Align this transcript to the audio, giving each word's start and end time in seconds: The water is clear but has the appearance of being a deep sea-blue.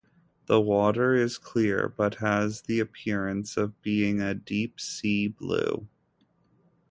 The 0.47 0.59
water 0.59 1.13
is 1.13 1.37
clear 1.37 1.87
but 1.87 2.15
has 2.15 2.61
the 2.63 2.79
appearance 2.79 3.55
of 3.55 3.79
being 3.83 4.19
a 4.19 4.33
deep 4.33 4.79
sea-blue. 4.79 5.87